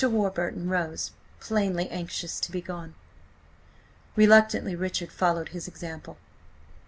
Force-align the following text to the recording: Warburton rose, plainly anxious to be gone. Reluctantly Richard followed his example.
Warburton 0.03 0.67
rose, 0.67 1.11
plainly 1.39 1.87
anxious 1.91 2.39
to 2.39 2.51
be 2.51 2.59
gone. 2.59 2.95
Reluctantly 4.15 4.75
Richard 4.75 5.11
followed 5.11 5.49
his 5.49 5.67
example. 5.67 6.17